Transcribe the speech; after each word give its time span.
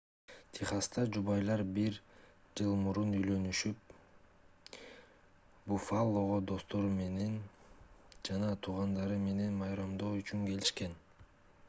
техаста 0.57 1.01
жубайлар 1.15 1.61
бир 1.73 1.97
жыл 2.61 2.71
мурун 2.85 3.11
үйлөнүшүп 3.17 3.93
буффалого 5.73 6.39
достору 6.51 6.89
жана 8.31 8.49
туугандары 8.69 9.19
менен 9.27 9.55
майрамдоо 9.65 10.13
үчүн 10.23 10.47
келишкен 10.53 10.97